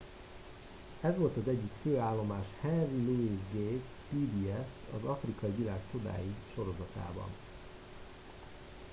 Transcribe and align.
ez 1.01 1.17
volt 1.17 1.37
az 1.37 1.47
egyik 1.47 1.71
fő 1.81 1.97
állomás 1.97 2.45
henry 2.61 3.05
louis 3.05 3.39
gates 3.51 3.91
pbs 4.09 4.69
az 4.97 5.03
afrikai 5.09 5.49
világ 5.51 5.79
csodái 5.91 6.35
sorozatában 6.53 7.27